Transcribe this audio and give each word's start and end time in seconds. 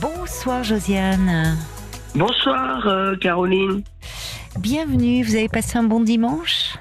Bonsoir 0.00 0.64
Josiane. 0.64 1.56
Bonsoir 2.14 2.86
euh, 2.86 3.14
Caroline. 3.16 3.82
Bienvenue, 4.58 5.22
vous 5.22 5.34
avez 5.34 5.48
passé 5.48 5.76
un 5.76 5.82
bon 5.82 6.00
dimanche? 6.00 6.78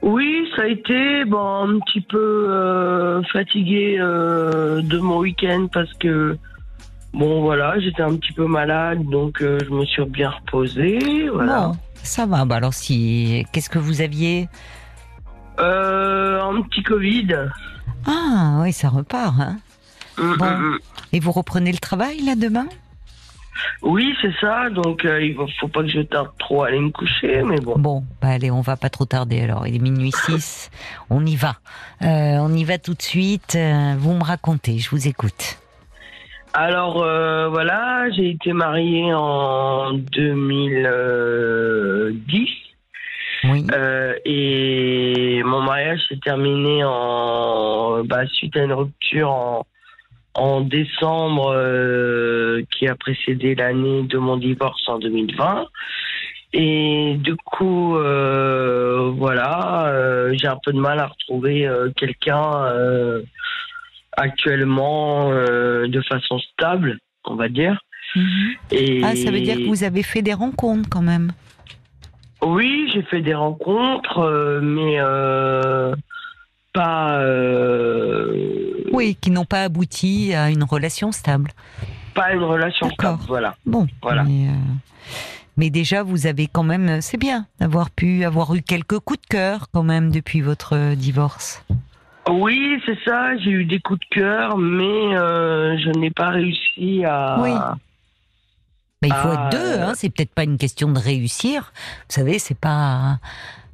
Oui, 0.00 0.48
ça 0.56 0.62
a 0.62 0.66
été 0.66 1.24
bon, 1.26 1.68
un 1.68 1.78
petit 1.80 2.00
peu 2.00 2.46
euh, 2.48 3.22
fatigué 3.24 3.98
euh, 4.00 4.80
de 4.80 4.98
mon 4.98 5.18
week-end 5.18 5.66
parce 5.72 5.92
que 5.94 6.38
bon 7.12 7.42
voilà, 7.42 7.78
j'étais 7.80 8.02
un 8.02 8.16
petit 8.16 8.32
peu 8.32 8.46
malade 8.46 9.02
donc 9.04 9.40
je 9.40 9.70
me 9.70 9.84
suis 9.84 10.04
bien 10.06 10.30
reposé. 10.30 11.28
Voilà. 11.32 11.68
Bon, 11.68 11.76
ça 12.02 12.24
va. 12.24 12.44
Bah 12.46 12.56
alors 12.56 12.74
si, 12.74 13.44
qu'est-ce 13.52 13.68
que 13.68 13.78
vous 13.78 14.00
aviez? 14.00 14.48
Un 15.58 16.62
petit 16.62 16.82
Covid. 16.82 17.34
Ah 18.06 18.60
oui, 18.62 18.72
ça 18.72 18.88
repart. 18.88 19.34
Hein 19.38 19.58
Mm, 20.20 20.36
Bon. 20.36 20.50
mm, 20.50 20.74
mm. 20.74 20.78
Et 21.12 21.20
vous 21.20 21.32
reprenez 21.32 21.72
le 21.72 21.78
travail 21.78 22.20
là 22.22 22.34
demain? 22.36 22.66
Oui, 23.82 24.14
c'est 24.22 24.32
ça. 24.40 24.70
Donc 24.70 25.04
euh, 25.04 25.20
il 25.22 25.36
faut 25.58 25.68
pas 25.68 25.82
que 25.82 25.88
je 25.88 26.00
tarde 26.00 26.30
trop 26.38 26.62
à 26.64 26.68
aller 26.68 26.78
me 26.80 26.90
coucher, 26.90 27.42
mais 27.42 27.60
bon. 27.60 27.74
Bon, 27.78 28.04
bah 28.20 28.28
allez, 28.28 28.50
on 28.50 28.60
va 28.60 28.76
pas 28.76 28.90
trop 28.90 29.04
tarder 29.06 29.40
alors. 29.42 29.66
Il 29.66 29.74
est 29.76 29.80
minuit 29.80 30.12
6, 30.12 30.70
on 31.10 31.24
y 31.26 31.36
va. 31.36 31.56
Euh, 32.02 32.38
on 32.40 32.52
y 32.54 32.64
va 32.64 32.78
tout 32.78 32.94
de 32.94 33.02
suite. 33.02 33.56
Euh, 33.56 33.94
vous 33.98 34.12
me 34.14 34.22
racontez, 34.24 34.78
je 34.78 34.90
vous 34.90 35.08
écoute. 35.08 35.58
Alors 36.52 37.00
euh, 37.02 37.48
voilà, 37.48 38.10
j'ai 38.10 38.30
été 38.30 38.52
mariée 38.52 39.12
en 39.14 39.92
2010. 39.92 42.48
Oui. 43.44 43.66
Et 44.26 45.42
mon 45.44 45.62
mariage 45.62 46.00
s'est 46.08 46.18
terminé 46.22 46.82
en 46.84 48.02
bah, 48.04 48.26
suite 48.26 48.54
à 48.56 48.64
une 48.64 48.72
rupture 48.72 49.30
en, 49.30 49.64
en 50.34 50.60
décembre 50.60 51.52
euh, 51.54 52.62
qui 52.70 52.86
a 52.86 52.94
précédé 52.94 53.54
l'année 53.54 54.02
de 54.02 54.18
mon 54.18 54.36
divorce 54.36 54.88
en 54.88 54.98
2020. 54.98 55.66
Et 56.52 57.16
du 57.18 57.36
coup, 57.36 57.96
euh, 57.96 59.10
voilà, 59.16 59.86
euh, 59.86 60.34
j'ai 60.36 60.48
un 60.48 60.58
peu 60.64 60.72
de 60.72 60.80
mal 60.80 60.98
à 60.98 61.06
retrouver 61.06 61.68
quelqu'un 61.96 62.68
actuellement 64.12 65.30
de 65.30 66.02
façon 66.08 66.38
stable, 66.38 66.98
on 67.24 67.36
va 67.36 67.48
dire. 67.48 67.80
Mhm. 68.16 68.54
Et 68.72 69.00
Ah, 69.04 69.14
ça 69.14 69.30
veut 69.30 69.40
dire 69.40 69.56
que 69.56 69.68
vous 69.68 69.84
avez 69.84 70.02
fait 70.02 70.22
des 70.22 70.34
rencontres 70.34 70.88
quand 70.90 71.02
même. 71.02 71.32
oui, 72.42 72.90
j'ai 72.92 73.02
fait 73.02 73.20
des 73.20 73.34
rencontres, 73.34 74.60
mais 74.62 74.98
pas 76.72 77.18
euh, 77.20 78.84
Oui, 78.92 79.16
qui 79.20 79.30
n'ont 79.30 79.44
pas 79.44 79.62
abouti 79.64 80.34
à 80.34 80.50
une 80.50 80.64
relation 80.64 81.12
stable. 81.12 81.50
pas 82.14 82.32
une 82.32 82.42
relation 82.42 82.88
stable. 82.90 83.20
Voilà. 83.26 83.56
Bon, 83.66 83.86
Voilà. 84.02 84.24
Mais, 84.24 84.48
euh, 84.48 84.52
mais 85.56 85.70
déjà, 85.70 86.02
vous 86.02 86.26
avez 86.26 86.46
quand 86.46 86.62
même, 86.62 87.00
c'est 87.00 87.18
bien 87.18 87.46
d'avoir 87.60 87.90
pu 87.90 88.24
avoir 88.24 88.54
eu 88.54 88.62
quelques 88.62 88.98
coups 89.00 89.20
de 89.20 89.26
cœur 89.26 89.66
quand 89.72 89.82
même 89.82 90.10
depuis 90.10 90.40
votre 90.40 90.76
euh, 90.76 90.94
divorce. 90.94 91.64
Oui, 92.28 92.80
c'est 92.86 92.98
ça. 93.04 93.36
J'ai 93.38 93.50
eu 93.50 93.64
des 93.64 93.80
coups 93.80 94.00
de 94.00 94.14
cœur, 94.20 94.56
mais 94.58 95.16
euh, 95.16 95.76
je 95.78 95.88
n'ai 95.98 96.10
pas 96.10 96.28
réussi 96.28 97.04
à. 97.04 97.38
Oui. 97.40 97.50
Mais 99.02 99.08
il 99.08 99.14
faut 99.14 99.28
Ah, 99.34 99.48
être 99.48 99.58
deux, 99.58 99.80
hein, 99.80 99.92
c'est 99.94 100.10
peut-être 100.10 100.34
pas 100.34 100.44
une 100.44 100.58
question 100.58 100.92
de 100.92 100.98
réussir. 100.98 101.72
Vous 102.08 102.14
savez, 102.14 102.38
c'est 102.38 102.58
pas. 102.58 103.18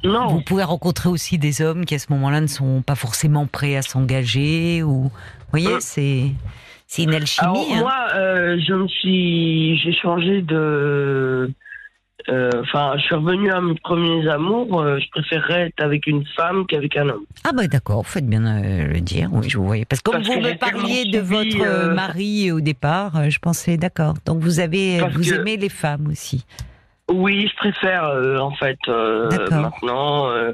Non. 0.05 0.29
Vous 0.29 0.41
pouvez 0.43 0.63
rencontrer 0.63 1.09
aussi 1.09 1.39
des 1.39 1.63
hommes 1.63 1.85
qui 1.85 1.95
à 1.95 1.99
ce 1.99 2.07
moment-là 2.13 2.41
ne 2.41 2.47
sont 2.47 2.83
pas 2.83 2.95
forcément 2.95 3.47
prêts 3.47 3.77
à 3.77 3.83
s'engager 3.83 4.83
ou. 4.83 5.05
Vous 5.05 5.11
voyez, 5.51 5.69
Euh. 5.75 5.79
c'est 5.81 6.25
c'est 6.87 7.03
une 7.05 7.15
alchimie. 7.15 7.47
Alors 7.49 7.67
hein. 7.73 7.81
moi, 7.81 7.95
euh, 8.15 8.59
je 8.67 8.73
me 8.75 8.87
suis, 8.89 9.79
j'ai 9.79 9.93
changé 9.93 10.43
de. 10.43 11.51
euh, 12.29 12.51
Enfin, 12.61 12.93
je 12.97 13.03
suis 13.03 13.15
revenu 13.15 13.51
à 13.51 13.61
mes 13.61 13.75
premiers 13.77 14.29
amours. 14.29 14.81
euh, 14.81 14.99
je 14.99 15.09
préférerais 15.11 15.69
être 15.69 15.81
avec 15.83 16.07
une 16.07 16.25
femme 16.37 16.67
qu'avec 16.67 16.97
un 16.97 17.09
homme. 17.09 17.25
Ah 17.45 17.51
bah 17.53 17.67
d'accord, 17.69 17.99
vous 18.03 18.09
faites 18.09 18.27
bien 18.29 18.41
le 18.63 19.01
dire. 19.01 19.29
Oui, 19.33 19.49
je 19.49 19.59
vous 19.59 19.65
voyais. 19.67 19.85
Parce 19.85 20.01
que 20.03 20.11
comme 20.11 20.23
Parce 20.23 20.35
vous 20.35 20.41
que 20.43 20.49
me 20.49 20.59
parliez 20.59 21.05
de 21.07 21.19
subi, 21.25 21.59
votre 21.59 21.95
mari 21.95 22.53
au 22.53 22.61
départ, 22.61 23.31
je 23.31 23.39
pensais 23.39 23.77
d'accord. 23.77 24.15
Donc 24.25 24.41
vous 24.41 24.61
avez, 24.61 24.99
Parce 25.01 25.15
vous 25.15 25.23
que- 25.23 25.35
aimez 25.41 25.57
les 25.57 25.69
femmes 25.69 26.09
aussi. 26.11 26.45
Oui, 27.09 27.49
je 27.49 27.57
préfère 27.57 28.05
euh, 28.05 28.39
en 28.39 28.51
fait 28.53 28.79
euh, 28.89 29.29
maintenant. 29.51 30.29
euh, 30.31 30.53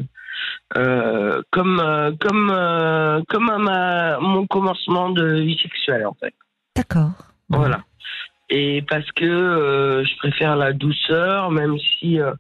euh, 0.77 1.43
comme 1.51 1.81
euh, 1.81 2.13
comme 2.21 2.51
euh, 2.51 3.21
comme 3.29 3.51
à 3.51 3.59
ma, 3.59 4.19
mon 4.21 4.47
commencement 4.47 5.11
de 5.11 5.41
vie 5.41 5.59
sexuelle 5.63 6.07
en 6.07 6.15
fait. 6.15 6.35
D'accord. 6.77 7.11
Voilà. 7.49 7.81
Et 8.51 8.83
parce 8.89 9.11
que 9.13 9.25
euh, 9.25 10.05
je 10.05 10.17
préfère 10.19 10.57
la 10.57 10.73
douceur, 10.73 11.51
même 11.51 11.77
si 11.79 12.21
euh, 12.21 12.33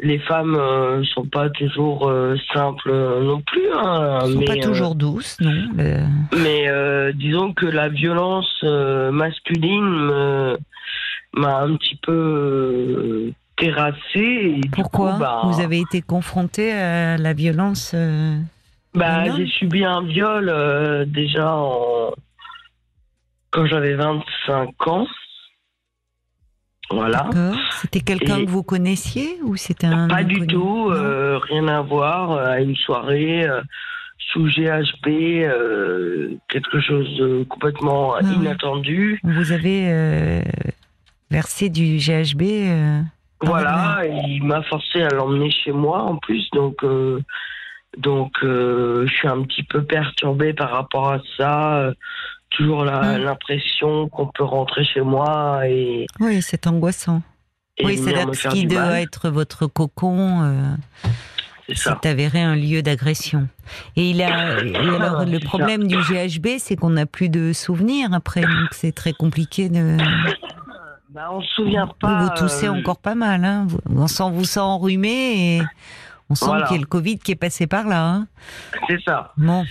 les 0.00 0.18
femmes 0.18 0.56
euh, 0.56 1.04
sont 1.14 1.26
pas 1.26 1.48
toujours 1.50 2.08
euh, 2.08 2.36
simples 2.52 2.92
non 2.92 3.40
plus. 3.42 3.68
Hein, 3.74 4.18
Elles 4.22 4.32
sont 4.32 4.38
mais, 4.40 4.44
pas 4.44 4.56
toujours 4.56 4.94
douces, 4.94 5.38
non. 5.40 5.52
mais 6.32 6.68
euh, 6.68 7.12
disons 7.14 7.52
que 7.52 7.66
la 7.66 7.88
violence 7.88 8.60
euh, 8.64 9.10
masculine 9.10 10.56
m'a 11.36 11.58
un 11.60 11.76
petit 11.76 11.96
peu 11.96 12.12
euh, 12.12 13.32
terrassé. 13.56 13.98
Et 14.14 14.60
du 14.60 14.70
Pourquoi 14.70 15.12
coup, 15.12 15.18
bah, 15.20 15.42
Vous 15.44 15.60
avez 15.60 15.80
été 15.80 16.02
confronté 16.02 16.72
à 16.72 17.16
la 17.16 17.32
violence 17.32 17.92
euh, 17.94 18.36
bah. 18.94 19.24
J'ai 19.36 19.46
subi 19.46 19.84
un 19.84 20.02
viol 20.02 20.48
euh, 20.48 21.04
déjà 21.04 21.54
en... 21.54 22.12
quand 23.50 23.66
j'avais 23.66 23.94
25 23.94 24.88
ans. 24.88 25.06
Voilà. 26.88 27.28
C'était 27.80 28.00
quelqu'un 28.00 28.44
que 28.44 28.50
vous 28.50 28.62
connaissiez 28.62 29.40
ou 29.42 29.56
c'était 29.56 29.88
un 29.88 30.06
Pas 30.06 30.22
du 30.22 30.46
tout, 30.46 30.88
euh, 30.90 31.38
rien 31.38 31.66
à 31.66 31.82
voir 31.82 32.32
à 32.38 32.60
une 32.60 32.76
soirée 32.76 33.44
sous 34.32 34.46
GHB, 34.48 35.08
euh, 35.08 36.36
quelque 36.48 36.80
chose 36.80 37.16
de 37.16 37.44
complètement 37.44 38.14
Ah 38.14 38.22
inattendu. 38.22 39.20
Vous 39.22 39.52
avez 39.52 39.88
euh, 39.88 40.40
versé 41.30 41.68
du 41.68 41.96
GHB. 41.98 42.42
euh, 42.42 43.00
Voilà, 43.42 44.02
il 44.28 44.42
m'a 44.44 44.62
forcé 44.62 45.02
à 45.02 45.08
l'emmener 45.10 45.50
chez 45.50 45.72
moi 45.72 46.02
en 46.02 46.16
plus, 46.16 46.48
donc 46.52 46.82
euh, 46.84 47.20
donc 47.98 48.32
euh, 48.42 49.06
je 49.06 49.12
suis 49.14 49.28
un 49.28 49.42
petit 49.42 49.62
peu 49.62 49.82
perturbé 49.84 50.52
par 50.52 50.70
rapport 50.70 51.10
à 51.12 51.18
ça. 51.36 51.92
toujours 52.50 52.84
l'impression 52.84 54.08
qu'on 54.08 54.28
peut 54.28 54.44
rentrer 54.44 54.84
chez 54.84 55.00
moi 55.02 55.66
et, 55.68 56.06
Oui, 56.20 56.40
c'est 56.42 56.66
angoissant. 56.66 57.22
et 57.78 57.84
oui, 57.86 57.96
c'est-à-dire 57.98 58.34
ce 58.34 58.48
qui 58.48 58.66
doit 58.66 59.00
être 59.00 59.28
votre 59.28 59.66
cocon, 59.66 60.76
C'est 61.74 62.06
avéré 62.06 62.40
un 62.40 62.54
lieu 62.54 62.80
d'agression. 62.82 63.48
Et 63.96 64.10
il 64.10 64.22
a. 64.22 64.56
alors, 64.56 65.24
le 65.26 65.40
ça. 65.40 65.44
problème 65.44 65.86
du 65.88 65.96
GHB, 65.96 66.58
c'est 66.58 66.76
qu'on 66.76 66.90
n'a 66.90 67.06
plus 67.06 67.28
de 67.28 67.52
souvenirs 67.52 68.10
après, 68.12 68.42
donc 68.42 68.68
c'est 68.70 68.92
très 68.92 69.12
compliqué 69.12 69.68
de. 69.68 69.96
Bah, 71.10 71.28
on 71.32 71.40
se 71.40 71.48
souvient 71.54 71.86
pas. 72.00 72.22
vous 72.24 72.30
toussez 72.36 72.66
euh, 72.66 72.72
encore 72.72 72.98
pas 72.98 73.14
mal, 73.14 73.44
hein. 73.44 73.66
Vous- 73.68 73.78
On 73.94 74.06
sent, 74.06 74.30
vous 74.32 74.44
sent 74.44 74.60
enrhumé 74.60 75.56
et 75.58 75.62
on 76.28 76.34
sent 76.34 76.46
Voilà. 76.46 76.66
qu'il 76.66 76.76
y 76.76 76.78
a 76.78 76.80
le 76.82 76.86
Covid 76.86 77.18
qui 77.18 77.32
est 77.32 77.36
passé 77.36 77.66
par 77.66 77.86
là. 77.86 78.06
Hein. 78.06 78.26
C'est 78.88 79.00
ça. 79.02 79.32
Bon, 79.36 79.64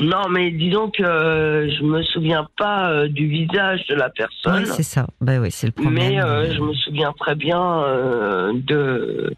Non, 0.00 0.28
mais 0.30 0.50
disons 0.50 0.90
que 0.90 1.02
euh, 1.02 1.70
je 1.70 1.82
me 1.84 2.02
souviens 2.02 2.48
pas 2.56 2.90
euh, 2.90 3.08
du 3.08 3.28
visage 3.28 3.86
de 3.88 3.94
la 3.94 4.08
personne, 4.10 4.64
oui, 4.64 4.70
c'est 4.74 4.82
ça. 4.82 5.06
Bah 5.20 5.38
oui, 5.38 5.50
c'est 5.50 5.66
le 5.66 5.72
problème. 5.72 5.94
mais 5.94 6.20
euh, 6.22 6.52
je 6.54 6.60
me 6.60 6.72
souviens 6.74 7.12
très 7.18 7.34
bien 7.34 7.82
de 8.54 9.32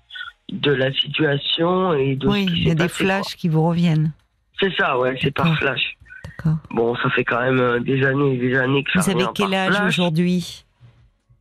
de 0.52 0.70
la 0.70 0.92
situation 0.92 1.92
et 1.94 2.14
de 2.14 2.28
oui, 2.28 2.46
il 2.48 2.68
y 2.68 2.70
a 2.70 2.74
des 2.76 2.88
flashs 2.88 3.34
qui 3.36 3.48
vous 3.48 3.66
reviennent. 3.66 4.12
C'est 4.60 4.72
ça, 4.76 4.96
ouais, 4.98 5.18
c'est 5.20 5.32
par 5.32 5.52
flash. 5.58 5.96
D'accord. 6.24 6.58
Bon, 6.70 6.94
ça 6.96 7.10
fait 7.10 7.24
quand 7.24 7.40
même 7.40 7.82
des 7.82 8.04
années 8.06 8.34
et 8.34 8.38
des 8.38 8.56
années 8.56 8.84
que 8.84 8.92
ça 8.92 9.00
Vous 9.12 9.20
avez 9.20 9.28
quel 9.34 9.52
âge 9.52 9.80
aujourd'hui? 9.80 10.64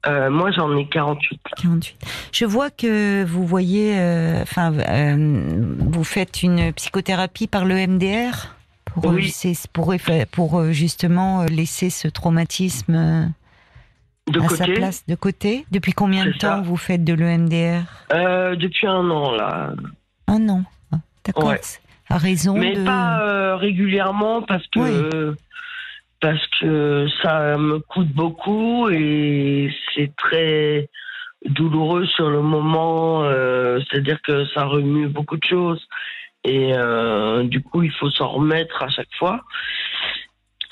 Euh, 0.08 0.30
Moi, 0.30 0.52
j'en 0.52 0.76
ai 0.78 0.88
48. 0.88 1.40
48. 1.58 1.98
Je 2.32 2.46
vois 2.46 2.70
que 2.70 3.24
vous 3.24 3.46
voyez, 3.46 3.98
euh, 3.98 4.42
enfin, 4.44 4.72
euh, 4.74 5.66
vous 5.80 6.04
faites 6.04 6.44
une 6.44 6.72
psychothérapie 6.74 7.48
par 7.48 7.66
le 7.66 7.76
MDR 7.76 8.56
pour, 8.86 9.06
Oui. 9.08 9.30
c'est 9.30 9.54
pour, 9.74 9.94
pour 10.32 10.64
justement 10.72 11.44
laisser 11.46 11.90
ce 11.90 12.08
traumatisme 12.08 13.34
De 14.32 14.40
à 14.42 14.50
sa 14.50 14.66
place 14.68 15.06
de 15.08 15.16
côté. 15.16 15.66
Depuis 15.72 15.94
combien 15.94 16.26
de 16.26 16.34
ça. 16.34 16.50
temps 16.58 16.62
vous 16.62 16.78
faites 16.78 17.04
de 17.04 17.14
l'EMDR 17.14 17.82
euh, 18.14 18.56
depuis 18.56 18.88
un 18.88 19.10
an 19.10 19.32
là, 19.32 19.72
Un 20.28 20.48
an. 20.50 20.64
Ah, 20.92 20.98
D'accord. 21.26 21.46
Ouais. 21.50 21.62
À 22.10 22.18
raison 22.20 22.56
mais 22.56 22.76
de. 22.76 22.84
pas 22.86 23.58
régulièrement 23.58 24.44
parce 24.44 24.66
que 24.68 25.36
parce 26.26 26.48
que 26.60 27.06
ça 27.22 27.56
me 27.56 27.78
coûte 27.78 28.08
beaucoup 28.08 28.90
et 28.90 29.72
c'est 29.94 30.12
très 30.16 30.90
douloureux 31.46 32.08
sur 32.08 32.32
le 32.32 32.42
moment. 32.42 33.26
euh, 33.26 33.80
C'est-à-dire 33.88 34.20
que 34.24 34.44
ça 34.48 34.66
remue 34.66 35.08
beaucoup 35.08 35.38
de 35.38 35.44
choses 35.44 35.88
et 36.44 36.74
euh, 36.76 37.44
du 37.44 37.62
coup 37.62 37.84
il 37.84 37.92
faut 37.92 38.10
s'en 38.10 38.30
remettre 38.30 38.82
à 38.82 38.90
chaque 38.90 39.14
fois. 39.20 39.42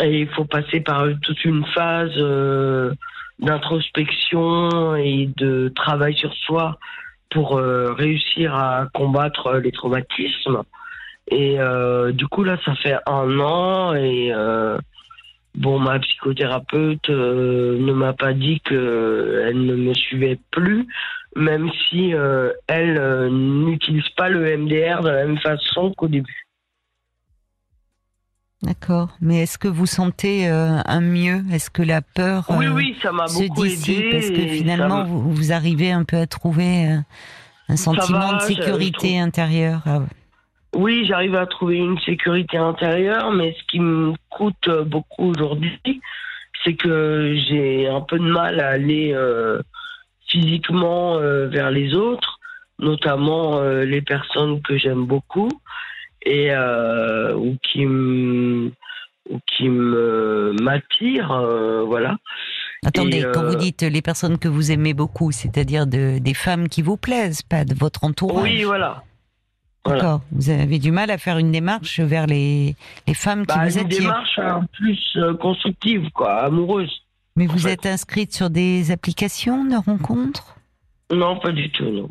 et 0.01 0.21
il 0.21 0.29
faut 0.29 0.45
passer 0.45 0.79
par 0.79 1.05
toute 1.21 1.45
une 1.45 1.63
phase 1.67 2.17
euh, 2.17 2.91
d'introspection 3.37 4.95
et 4.95 5.29
de 5.37 5.71
travail 5.75 6.15
sur 6.17 6.33
soi 6.33 6.79
pour 7.29 7.57
réussir 7.57 8.55
à 8.55 8.87
combattre 8.91 9.57
les 9.57 9.71
traumatismes. 9.71 10.63
Et 11.29 11.57
du 12.13 12.27
coup, 12.27 12.43
là, 12.43 12.57
ça 12.63 12.75
fait 12.75 12.97
un 13.07 13.39
an 13.39 13.95
et 13.95 14.31
bon, 15.55 15.79
ma 15.79 15.99
psychothérapeute 15.99 17.09
ne 17.09 17.93
m'a 17.93 18.13
pas 18.13 18.33
dit 18.33 18.59
qu'elle 18.61 19.65
ne 19.65 19.75
me 19.75 19.93
suivait 19.93 20.39
plus, 20.51 20.87
même 21.35 21.69
si 21.89 22.13
elle 22.67 23.29
n'utilise 23.29 24.09
pas 24.09 24.29
le 24.29 24.57
MDR 24.57 25.01
de 25.01 25.09
la 25.09 25.25
même 25.25 25.39
façon 25.39 25.91
qu'au 25.93 26.07
début. 26.07 26.43
D'accord. 28.63 29.09
Mais 29.19 29.43
est-ce 29.43 29.57
que 29.57 29.67
vous 29.67 29.85
sentez 29.85 30.49
euh, 30.49 30.79
un 30.85 31.01
mieux? 31.01 31.43
Est-ce 31.51 31.69
que 31.69 31.83
la 31.83 32.01
peur 32.01 32.45
oui, 32.49 32.65
euh, 32.65 32.71
oui, 32.71 32.97
ça 33.01 33.11
m'a 33.11 33.25
beaucoup 33.25 33.65
Aidé 33.65 34.09
parce 34.09 34.29
que 34.29 34.47
finalement, 34.47 35.03
vous, 35.03 35.51
arrivez 35.51 35.91
un 35.91 36.05
peu 36.05 36.17
à 36.17 36.27
trouver 36.27 36.87
euh, 36.87 36.97
un 37.67 37.75
sentiment 37.75 38.37
de 38.37 38.39
sécurité 38.39 39.19
intérieure. 39.19 39.81
Ah 39.85 39.99
oui, 40.75 41.05
j'arrive 41.05 41.35
à 41.35 41.45
trouver 41.45 41.77
une 41.77 41.99
sécurité 41.99 42.57
intérieure, 42.57 43.31
mais 43.31 43.55
ce 43.59 43.63
qui 43.67 43.79
me 43.79 44.13
coûte 44.29 44.69
beaucoup 44.85 45.31
aujourd'hui, 45.31 46.01
c'est 46.63 46.75
que 46.75 47.35
j'ai 47.47 47.87
un 47.87 48.01
peu 48.01 48.17
de 48.17 48.23
mal 48.23 48.59
à 48.59 48.69
aller 48.69 49.15
physiquement 50.27 51.17
vers 51.19 51.71
les 51.71 51.93
autres, 51.93 52.39
notamment 52.79 53.61
les 53.61 54.01
personnes 54.01 54.61
que 54.61 54.77
j'aime 54.77 55.05
beaucoup 55.05 55.49
et 56.25 56.51
euh, 56.51 57.35
ou 57.35 57.57
qui 57.63 57.85
me 57.85 58.71
ou 59.29 59.39
qui 59.47 59.69
me 59.69 60.53
m'attire, 60.61 61.31
euh, 61.31 61.83
voilà. 61.85 62.17
Attendez, 62.85 63.25
quand 63.33 63.43
vous 63.43 63.53
euh, 63.53 63.57
dites 63.57 63.81
les 63.83 64.01
personnes 64.01 64.37
que 64.37 64.49
vous 64.49 64.71
aimez 64.71 64.93
beaucoup, 64.93 65.31
c'est-à-dire 65.31 65.87
de, 65.87 66.19
des 66.19 66.33
femmes 66.33 66.67
qui 66.67 66.81
vous 66.81 66.97
plaisent, 66.97 67.41
pas 67.41 67.63
de 67.63 67.73
votre 67.73 68.03
entourage. 68.03 68.43
Oui, 68.43 68.63
voilà. 68.63 69.03
D'accord. 69.85 70.21
Vous 70.31 70.49
avez 70.49 70.79
du 70.79 70.91
mal 70.91 71.11
à 71.11 71.17
faire 71.17 71.37
une 71.37 71.51
démarche 71.51 71.99
vers 71.99 72.25
les, 72.25 72.75
les 73.07 73.13
femmes 73.13 73.45
qui 73.45 73.57
bah, 73.57 73.65
vous 73.67 73.77
attirent. 73.77 73.99
Une 73.99 74.05
démarche 74.05 74.39
plus 74.71 75.17
constructive, 75.41 76.09
quoi, 76.11 76.43
amoureuse. 76.43 77.01
Mais 77.35 77.47
vous 77.47 77.67
êtes 77.67 77.85
inscrite 77.85 78.33
sur 78.33 78.49
des 78.49 78.91
applications 78.91 79.65
de 79.65 79.75
rencontres? 79.75 80.55
Non, 81.11 81.39
pas 81.39 81.51
du 81.51 81.69
tout, 81.71 81.89
non. 81.89 82.09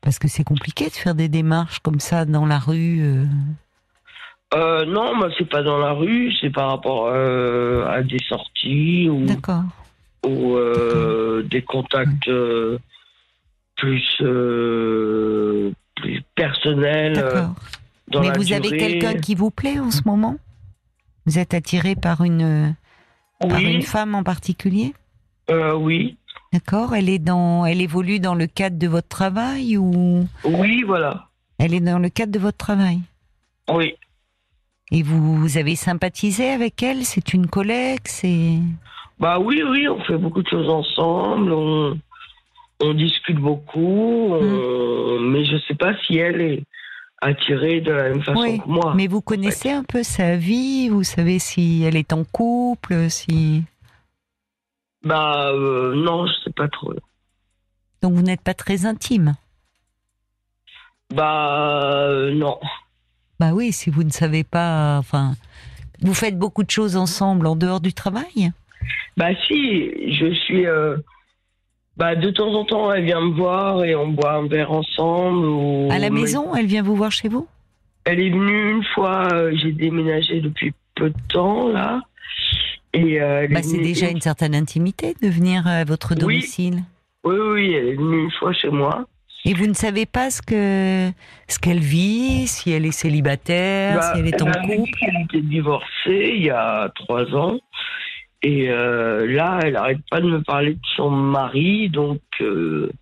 Parce 0.00 0.18
que 0.18 0.28
c'est 0.28 0.44
compliqué 0.44 0.86
de 0.86 0.92
faire 0.92 1.14
des 1.14 1.28
démarches 1.28 1.80
comme 1.80 2.00
ça 2.00 2.24
dans 2.24 2.46
la 2.46 2.58
rue. 2.58 3.00
Euh. 3.02 3.24
Euh, 4.54 4.84
non, 4.86 5.16
moi 5.16 5.30
c'est 5.36 5.48
pas 5.48 5.64
dans 5.64 5.78
la 5.78 5.92
rue, 5.92 6.32
c'est 6.40 6.50
par 6.50 6.68
rapport 6.68 7.08
euh, 7.08 7.84
à 7.88 8.02
des 8.02 8.20
sorties 8.28 9.08
ou, 9.10 9.26
ou 10.24 10.56
des 11.42 11.62
contacts 11.62 12.30
plus, 13.74 14.22
plus 16.06 16.22
personnels. 16.34 17.50
Mais 18.12 18.30
vous 18.36 18.52
avez 18.52 18.76
quelqu'un 18.76 19.14
qui 19.14 19.34
vous 19.34 19.50
plaît 19.50 19.78
en 19.78 19.90
ce 19.90 20.02
moment? 20.06 20.36
Vous 21.26 21.38
êtes 21.38 21.54
attiré 21.54 21.96
par 21.96 22.22
une, 22.22 22.76
par 23.40 23.58
une 23.58 23.82
femme 23.82 24.14
en 24.14 24.22
particulier? 24.22 24.94
Oui. 25.48 26.16
D'accord. 26.52 26.94
Elle 26.94 27.08
est 27.08 27.18
dans, 27.18 27.66
elle 27.66 27.80
évolue 27.80 28.20
dans 28.20 28.34
le 28.34 28.46
cadre 28.46 28.78
de 28.78 28.86
votre 28.86 29.08
travail 29.08 29.76
ou? 29.76 30.26
Oui, 30.44 30.84
voilà. 30.84 31.28
Elle 31.58 31.74
est 31.74 31.80
dans 31.80 31.98
le 31.98 32.08
cadre 32.08 32.32
de 32.32 32.38
votre 32.38 32.58
travail? 32.58 33.00
Oui. 33.68 33.94
Et 34.92 35.02
vous, 35.02 35.58
avez 35.58 35.74
sympathisé 35.74 36.50
avec 36.50 36.82
elle? 36.82 37.04
C'est 37.04 37.34
une 37.34 37.48
collègue? 37.48 38.02
C'est. 38.04 38.58
Bah 39.18 39.40
oui, 39.40 39.62
oui, 39.68 39.88
on 39.88 40.00
fait 40.04 40.16
beaucoup 40.16 40.42
de 40.42 40.48
choses 40.48 40.68
ensemble. 40.68 41.52
On, 41.52 41.98
discute 42.94 43.38
beaucoup, 43.38 44.34
hmm. 44.34 45.30
mais 45.30 45.44
je 45.44 45.56
sais 45.66 45.74
pas 45.74 45.94
si 46.06 46.18
elle 46.18 46.40
est 46.40 46.62
attirée 47.20 47.80
de 47.80 47.92
la 47.92 48.08
même 48.10 48.22
façon 48.22 48.58
que 48.58 48.68
moi. 48.68 48.94
Mais 48.94 49.06
vous 49.06 49.20
connaissez 49.20 49.70
un 49.70 49.84
peu 49.84 50.02
sa 50.02 50.36
vie 50.36 50.88
Vous 50.88 51.04
savez 51.04 51.38
si 51.38 51.82
elle 51.84 51.96
est 51.96 52.12
en 52.12 52.24
couple 52.24 53.10
Si. 53.10 53.62
Bah 55.02 55.50
euh, 55.52 55.94
non, 55.94 56.26
je 56.26 56.32
sais 56.44 56.52
pas 56.52 56.68
trop. 56.68 56.92
Donc 58.02 58.14
vous 58.14 58.22
n'êtes 58.22 58.40
pas 58.40 58.54
très 58.54 58.86
intime 58.86 59.36
Bah 61.14 62.00
euh, 62.00 62.34
non. 62.34 62.58
Bah 63.38 63.50
oui, 63.52 63.72
si 63.72 63.90
vous 63.90 64.02
ne 64.02 64.10
savez 64.10 64.44
pas, 64.44 64.96
enfin, 64.98 65.34
vous 66.00 66.14
faites 66.14 66.38
beaucoup 66.38 66.64
de 66.64 66.70
choses 66.70 66.96
ensemble 66.96 67.46
en 67.46 67.54
dehors 67.54 67.80
du 67.80 67.92
travail? 67.92 68.52
Bah 69.16 69.34
si, 69.46 70.12
je 70.12 70.34
suis. 70.34 70.66
Euh, 71.96 72.04
bah 72.04 72.16
de 72.16 72.30
temps 72.30 72.52
en 72.52 72.64
temps, 72.64 72.92
elle 72.92 73.04
vient 73.04 73.20
me 73.20 73.34
voir 73.34 73.84
et 73.84 73.94
on 73.94 74.08
boit 74.08 74.34
un 74.34 74.46
verre 74.46 74.72
ensemble. 74.72 75.90
À 75.90 75.98
la 75.98 76.10
maison, 76.10 76.54
elle 76.54 76.66
vient 76.66 76.82
vous 76.82 76.96
voir 76.96 77.12
chez 77.12 77.28
vous? 77.28 77.46
Elle 78.04 78.20
est 78.20 78.30
venue 78.30 78.72
une 78.72 78.84
fois. 78.94 79.28
j'ai 79.54 79.72
déménagé 79.72 80.40
depuis 80.40 80.72
peu 80.94 81.10
de 81.10 81.16
temps 81.28 81.68
là. 81.68 82.02
Euh, 82.96 83.46
bah, 83.50 83.62
c'est 83.62 83.78
déjà 83.78 84.08
une 84.08 84.20
certaine 84.20 84.54
intimité 84.54 85.14
de 85.22 85.28
venir 85.28 85.66
à 85.66 85.84
votre 85.84 86.14
domicile. 86.14 86.82
Oui, 87.24 87.36
oui, 87.36 87.72
elle 87.74 87.88
est 87.88 87.94
venue 87.94 88.24
une 88.24 88.30
fois 88.30 88.52
chez 88.52 88.70
moi. 88.70 89.06
Et 89.44 89.54
vous 89.54 89.66
ne 89.66 89.74
savez 89.74 90.06
pas 90.06 90.30
ce 90.30 90.42
que 90.42 91.12
ce 91.46 91.58
qu'elle 91.58 91.78
vit, 91.78 92.46
si 92.46 92.72
elle 92.72 92.84
est 92.84 92.92
célibataire, 92.92 93.96
bah, 93.96 94.12
si 94.12 94.20
elle 94.20 94.28
est 94.28 94.42
en 94.42 94.46
couple? 94.46 94.98
Elle 95.02 95.22
était 95.24 95.40
divorcée 95.40 96.32
il 96.36 96.44
y 96.44 96.50
a 96.50 96.90
trois 96.94 97.32
ans, 97.34 97.58
et 98.46 98.70
euh, 98.70 99.26
là, 99.26 99.58
elle 99.64 99.72
n'arrête 99.72 99.98
pas 100.08 100.20
de 100.20 100.28
me 100.28 100.40
parler 100.40 100.74
de 100.74 100.86
son 100.94 101.10
mari, 101.10 101.90
donc 101.90 102.20
euh, 102.40 102.92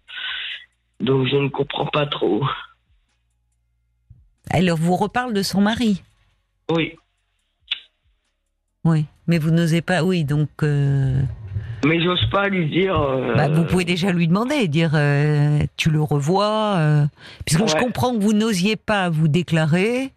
donc 1.00 1.26
je 1.26 1.36
ne 1.36 1.48
comprends 1.48 1.84
pas 1.84 2.06
trop. 2.06 2.42
Elle 4.50 4.70
vous 4.70 4.96
reparle 4.96 5.34
de 5.34 5.42
son 5.42 5.60
mari? 5.60 6.02
Oui. 6.70 6.94
Oui, 8.84 9.04
mais 9.26 9.36
vous 9.36 9.50
n'osez 9.50 9.82
pas, 9.82 10.02
oui, 10.02 10.24
donc. 10.24 10.48
Euh... 10.62 11.20
Mais 11.84 12.02
j'ose 12.02 12.24
pas 12.30 12.48
lui 12.48 12.70
dire. 12.70 12.98
Euh, 12.98 13.34
bah, 13.34 13.48
vous 13.48 13.64
pouvez 13.64 13.84
déjà 13.84 14.12
lui 14.12 14.28
demander, 14.28 14.66
dire 14.66 14.92
euh, 14.94 15.58
tu 15.76 15.90
le 15.90 16.00
revois, 16.00 17.06
puisque 17.44 17.68
je 17.68 17.76
comprends 17.76 18.16
que 18.16 18.22
vous 18.22 18.32
n'osiez 18.32 18.76
pas 18.76 19.10
vous 19.10 19.28
déclarer. 19.28 20.10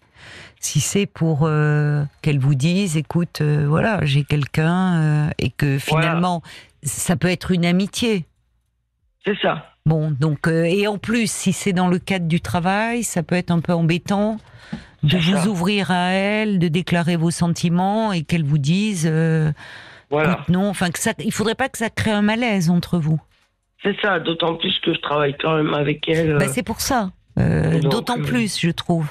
Si 0.59 0.79
c'est 0.79 1.05
pour 1.05 1.49
qu'elle 2.21 2.39
vous 2.39 2.55
dise, 2.55 2.97
écoute, 2.97 3.41
voilà, 3.41 3.99
j'ai 4.03 4.23
quelqu'un, 4.23 5.29
et 5.37 5.49
que 5.49 5.77
finalement, 5.77 6.41
ça 6.83 7.15
peut 7.15 7.29
être 7.29 7.51
une 7.51 7.65
amitié. 7.65 8.25
C'est 9.25 9.37
ça. 9.41 9.71
Bon, 9.85 10.11
donc, 10.11 10.47
et 10.47 10.87
en 10.87 10.97
plus, 10.97 11.31
si 11.31 11.53
c'est 11.53 11.73
dans 11.73 11.87
le 11.87 11.99
cadre 11.99 12.27
du 12.27 12.41
travail, 12.41 13.03
ça 13.03 13.23
peut 13.23 13.35
être 13.35 13.51
un 13.51 13.59
peu 13.59 13.73
embêtant 13.73 14.37
de 15.03 15.17
vous 15.17 15.47
ouvrir 15.47 15.91
à 15.91 16.09
elle, 16.11 16.59
de 16.59 16.67
déclarer 16.67 17.15
vos 17.15 17.31
sentiments 17.31 18.11
et 18.13 18.23
qu'elle 18.23 18.43
vous 18.43 18.57
dise 18.57 19.07
euh, 19.09 19.51
voilà. 20.09 20.39
non. 20.49 20.69
Enfin, 20.69 20.89
que 20.89 20.99
ça, 20.99 21.13
il 21.19 21.31
faudrait 21.31 21.55
pas 21.55 21.69
que 21.69 21.77
ça 21.77 21.89
crée 21.89 22.11
un 22.11 22.21
malaise 22.21 22.69
entre 22.69 22.97
vous. 22.97 23.19
C'est 23.83 23.95
ça, 24.01 24.19
d'autant 24.19 24.55
plus 24.55 24.77
que 24.79 24.93
je 24.93 24.99
travaille 24.99 25.35
quand 25.39 25.55
même 25.55 25.73
avec 25.73 26.07
elle. 26.09 26.37
Bah, 26.37 26.45
euh. 26.45 26.51
c'est 26.51 26.63
pour 26.63 26.81
ça. 26.81 27.11
Euh, 27.37 27.79
d'autant 27.79 28.19
plus, 28.21 28.59
je 28.59 28.71
trouve. 28.71 29.07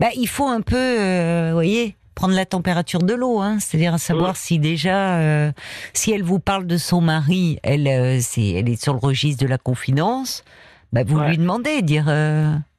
Bah, 0.00 0.08
il 0.16 0.28
faut 0.28 0.46
un 0.46 0.60
peu, 0.60 1.48
vous 1.48 1.54
voyez, 1.54 1.96
prendre 2.14 2.34
la 2.34 2.46
température 2.46 3.02
de 3.02 3.14
l'eau, 3.14 3.40
hein, 3.40 3.58
c'est-à-dire 3.60 3.98
savoir 3.98 4.36
si 4.36 4.58
déjà, 4.58 5.52
si 5.92 6.12
elle 6.12 6.22
vous 6.22 6.38
parle 6.38 6.66
de 6.66 6.76
son 6.76 7.00
mari, 7.00 7.58
elle, 7.62 8.22
c'est, 8.22 8.50
elle 8.50 8.68
est 8.68 8.82
sur 8.82 8.94
le 8.94 8.98
registre 9.00 9.44
de 9.44 9.48
la 9.48 9.58
confidence, 9.58 10.44
bah, 10.92 11.02
vous 11.04 11.20
lui 11.20 11.36
demandez, 11.38 11.82
dire 11.82 12.06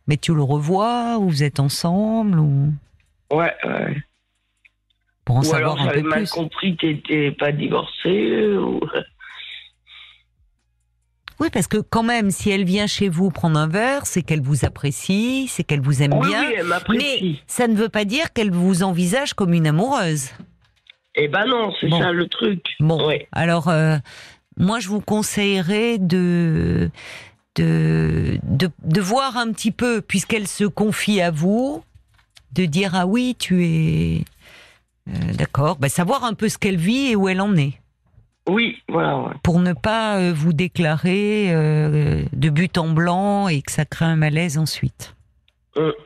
mais 0.07 0.17
tu 0.17 0.33
le 0.33 0.41
revois 0.41 1.17
ou 1.19 1.29
vous 1.29 1.43
êtes 1.43 1.59
ensemble 1.59 2.39
ou 2.39 2.73
Ouais, 3.31 3.53
ouais. 3.65 3.97
Pour 5.25 5.37
en 5.37 5.39
ou 5.41 5.43
savoir 5.43 5.79
alors, 5.79 5.89
un 5.89 5.93
peu 5.93 6.01
mal 6.01 6.27
compris 6.29 6.77
t'étais 6.77 7.31
pas 7.31 7.51
divorcé 7.51 8.55
ou... 8.55 8.79
Oui, 11.39 11.49
parce 11.51 11.67
que 11.67 11.77
quand 11.77 12.03
même, 12.03 12.31
si 12.31 12.49
elle 12.49 12.63
vient 12.63 12.87
chez 12.87 13.09
vous 13.09 13.29
prendre 13.29 13.59
un 13.59 13.67
verre, 13.67 14.05
c'est 14.05 14.23
qu'elle 14.23 14.41
vous 14.41 14.65
apprécie, 14.65 15.47
c'est 15.47 15.63
qu'elle 15.63 15.81
vous 15.81 16.01
aime 16.01 16.19
bien. 16.19 16.47
Oui, 16.47 16.55
elle 16.57 16.65
mais 16.89 17.35
ça 17.45 17.67
ne 17.67 17.75
veut 17.75 17.89
pas 17.89 18.05
dire 18.05 18.33
qu'elle 18.33 18.51
vous 18.51 18.83
envisage 18.83 19.33
comme 19.33 19.53
une 19.53 19.67
amoureuse. 19.67 20.29
Eh 21.15 21.27
ben 21.27 21.45
non, 21.45 21.73
c'est 21.79 21.89
ça 21.89 22.11
le 22.11 22.27
truc. 22.27 22.63
Bon, 22.79 23.09
alors 23.31 23.69
euh, 23.69 23.97
moi 24.55 24.79
je 24.79 24.87
vous 24.87 25.01
conseillerais 25.01 25.97
de 25.97 26.91
de, 27.55 28.39
de, 28.43 29.01
voir 29.01 29.35
un 29.35 29.51
petit 29.51 29.71
peu, 29.71 30.01
puisqu'elle 30.01 30.47
se 30.47 30.63
confie 30.65 31.21
à 31.21 31.31
vous, 31.31 31.83
de 32.53 32.65
dire 32.65 32.91
ah 32.93 33.07
oui, 33.07 33.35
tu 33.39 33.65
es 33.65 34.25
euh, 35.09 35.33
d'accord, 35.33 35.77
bah, 35.77 35.89
savoir 35.89 36.23
un 36.23 36.33
peu 36.33 36.49
ce 36.49 36.59
qu'elle 36.59 36.77
vit 36.77 37.11
et 37.11 37.15
où 37.15 37.29
elle 37.29 37.41
en 37.41 37.55
est. 37.55 37.73
Oui, 38.47 38.77
voilà. 38.87 39.33
Pour 39.43 39.59
ne 39.59 39.73
pas 39.73 40.17
euh, 40.17 40.33
vous 40.33 40.53
déclarer 40.53 41.47
euh, 41.49 42.23
de 42.31 42.49
but 42.49 42.77
en 42.77 42.89
blanc 42.89 43.47
et 43.47 43.61
que 43.61 43.71
ça 43.71 43.85
crée 43.85 44.05
un 44.05 44.15
malaise 44.15 44.57
ensuite. 44.57 45.15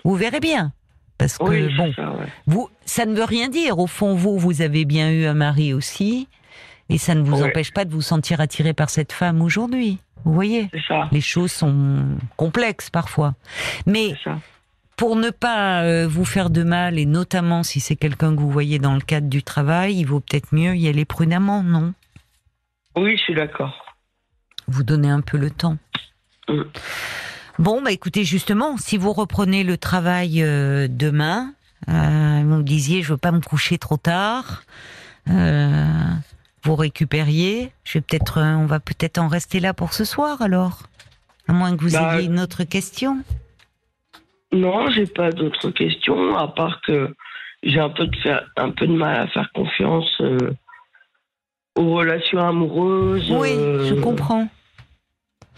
Vous 0.04 0.16
verrez 0.16 0.40
bien. 0.40 0.74
Parce 1.18 1.38
que 1.38 1.78
bon, 1.78 1.94
ça, 1.94 2.14
vous, 2.48 2.70
ça 2.86 3.06
ne 3.06 3.16
veut 3.16 3.24
rien 3.24 3.48
dire. 3.48 3.78
Au 3.80 3.88
fond, 3.88 4.16
vous, 4.16 4.40
vous 4.40 4.62
avez 4.62 4.86
bien 4.86 5.12
eu 5.12 5.26
un 5.26 5.36
mari 5.36 5.74
aussi, 5.74 6.28
et 6.90 6.98
ça 6.98 7.14
ne 7.14 7.22
vous 7.22 7.44
empêche 7.44 7.72
pas 7.72 7.86
de 7.86 7.92
vous 7.92 8.02
sentir 8.02 8.42
attiré 8.42 8.74
par 8.74 8.90
cette 8.90 9.14
femme 9.14 9.42
aujourd'hui. 9.42 10.00
Vous 10.26 10.34
voyez, 10.34 10.70
les 11.12 11.22
choses 11.22 11.52
sont 11.52 12.04
complexes 12.38 12.90
parfois. 12.90 13.36
Mais 13.86 14.16
pour 14.98 15.16
ne 15.16 15.30
pas 15.30 15.84
euh, 15.84 16.08
vous 16.08 16.26
faire 16.26 16.50
de 16.50 16.64
mal, 16.64 17.00
et 17.00 17.06
notamment 17.06 17.64
si 17.64 17.80
c'est 17.80 17.96
quelqu'un 17.96 18.36
que 18.36 18.42
vous 18.42 18.52
voyez 18.52 18.80
dans 18.80 18.96
le 18.96 19.02
cadre 19.02 19.30
du 19.30 19.44
travail, 19.44 20.00
il 20.00 20.06
vaut 20.06 20.20
peut-être 20.20 20.54
mieux 20.54 20.76
y 20.76 20.88
aller 20.88 21.06
prudemment, 21.06 21.64
non? 21.64 21.94
Oui, 22.96 23.18
je 23.18 23.24
suis 23.24 23.34
d'accord. 23.34 23.86
Vous 24.68 24.84
donnez 24.84 25.10
un 25.10 25.22
peu 25.22 25.38
le 25.38 25.50
temps. 25.50 25.78
Mm. 26.48 26.62
Bon, 27.60 27.82
bah 27.82 27.92
écoutez, 27.92 28.24
justement, 28.24 28.78
si 28.78 28.98
vous 28.98 29.14
reprenez 29.14 29.64
le 29.64 29.78
travail 29.78 30.42
euh, 30.42 30.88
demain, 30.90 31.54
euh, 31.90 32.42
vous 32.44 32.58
me 32.58 32.64
disiez, 32.64 33.02
je 33.02 33.14
veux 33.14 33.18
pas 33.18 33.32
me 33.32 33.42
coucher 33.42 33.78
trop 33.78 33.98
tard. 33.98 34.64
vous 35.28 36.76
récupériez. 36.76 37.72
Je 37.84 37.94
vais 37.94 38.02
peut-être, 38.02 38.40
on 38.42 38.66
va 38.66 38.80
peut-être 38.80 39.18
en 39.18 39.28
rester 39.28 39.60
là 39.60 39.74
pour 39.74 39.94
ce 39.94 40.06
soir 40.06 40.42
alors, 40.42 40.84
à 41.48 41.54
moins 41.54 41.76
que 41.76 41.84
vous 41.84 41.92
bah, 41.92 42.18
ayez 42.18 42.28
une 42.28 42.40
autre 42.40 42.64
question. 42.64 43.24
Non, 44.52 44.90
j'ai 44.90 45.06
pas 45.06 45.32
d'autres 45.32 45.72
questions, 45.72 46.36
à 46.38 46.48
part 46.48 46.82
que 46.82 47.14
j'ai 47.64 47.80
un 47.80 47.90
peu 47.90 48.08
de 48.08 48.16
faire, 48.18 48.46
un 48.58 48.72
peu 48.72 48.86
de 48.88 48.94
mal 48.94 49.22
à 49.22 49.28
faire 49.28 49.50
confiance 49.54 50.10
euh, 50.22 50.38
aux 51.76 51.96
relations 51.96 52.40
amoureuses. 52.40 53.32
Oui, 53.32 53.50
je 53.50 53.94
euh, 53.94 54.02
comprends. 54.02 54.48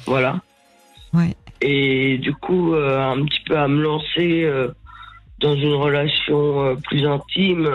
Voilà. 0.06 0.42
Ouais. 1.14 1.36
Et 1.62 2.18
du 2.18 2.34
coup, 2.34 2.74
euh, 2.74 3.00
un 3.00 3.24
petit 3.26 3.40
peu 3.46 3.58
à 3.58 3.68
me 3.68 3.82
lancer 3.82 4.50
dans 5.40 5.56
une 5.56 5.76
relation 5.76 6.76
plus 6.84 7.06
intime 7.06 7.68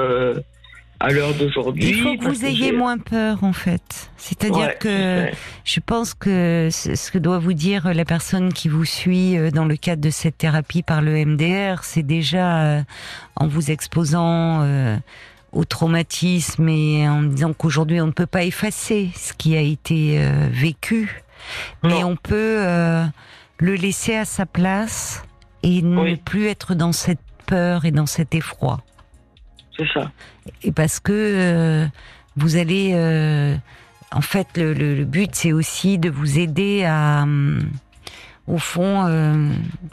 à 1.00 1.10
l'heure 1.10 1.34
d'aujourd'hui. 1.34 1.88
Il 1.88 1.94
faut 2.02 2.16
que 2.16 2.24
vous 2.24 2.44
ayez 2.44 2.72
moins 2.72 2.98
peur, 2.98 3.44
en 3.44 3.52
fait. 3.52 4.10
C'est-à-dire 4.16 4.78
que 4.78 5.26
je 5.64 5.80
pense 5.80 6.14
que 6.14 6.68
ce 6.70 7.10
que 7.10 7.18
doit 7.18 7.38
vous 7.38 7.52
dire 7.52 7.92
la 7.94 8.04
personne 8.04 8.52
qui 8.52 8.68
vous 8.68 8.84
suit 8.84 9.36
euh, 9.36 9.50
dans 9.50 9.64
le 9.64 9.76
cadre 9.76 10.02
de 10.02 10.10
cette 10.10 10.38
thérapie 10.38 10.82
par 10.82 11.02
le 11.02 11.24
MDR, 11.24 11.84
c'est 11.84 12.02
déjà 12.02 12.62
euh, 12.62 12.82
en 13.36 13.46
vous 13.46 13.70
exposant 13.70 14.62
euh, 14.62 14.96
au 15.58 15.64
traumatisme 15.64 16.68
et 16.68 17.08
en 17.08 17.22
disant 17.22 17.52
qu'aujourd'hui 17.52 18.00
on 18.00 18.06
ne 18.06 18.12
peut 18.12 18.26
pas 18.26 18.44
effacer 18.44 19.10
ce 19.16 19.32
qui 19.32 19.56
a 19.56 19.60
été 19.60 20.18
vécu, 20.50 21.22
mais 21.82 22.04
on 22.04 22.14
peut 22.14 22.62
le 23.58 23.74
laisser 23.74 24.14
à 24.14 24.24
sa 24.24 24.46
place 24.46 25.24
et 25.62 25.82
ne 25.82 26.14
plus 26.14 26.46
être 26.46 26.74
dans 26.74 26.92
cette 26.92 27.20
peur 27.46 27.84
et 27.84 27.90
dans 27.90 28.06
cet 28.06 28.34
effroi. 28.34 28.80
C'est 29.76 29.88
ça. 29.92 30.10
Et 30.62 30.72
parce 30.72 31.00
que 31.00 31.12
euh, 31.12 31.86
vous 32.36 32.56
allez, 32.56 32.92
euh, 32.94 33.56
en 34.12 34.20
fait, 34.20 34.48
le, 34.56 35.04
but 35.04 35.30
c'est 35.34 35.52
aussi 35.52 35.98
de 35.98 36.10
vous 36.10 36.38
aider 36.38 36.84
à, 36.84 37.24
euh, 37.24 37.60
au 38.46 38.58
fond, 38.58 39.06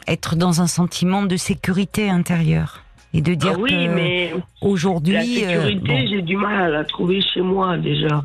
être 0.06 0.34
dans 0.36 0.60
un 0.62 0.66
sentiment 0.66 1.22
de 1.22 1.36
sécurité 1.36 2.08
intérieure 2.08 2.82
et 3.16 3.20
de 3.20 3.34
dire 3.34 3.54
ah 3.54 3.58
oui, 3.58 3.70
que 3.70 3.94
mais 3.94 4.34
aujourd'hui, 4.60 5.14
la 5.14 5.22
sécurité, 5.22 6.06
j'ai 6.08 6.22
du 6.22 6.36
mal 6.36 6.60
à 6.60 6.68
la 6.68 6.84
trouver 6.84 7.20
chez 7.20 7.40
moi 7.40 7.76
déjà. 7.78 8.24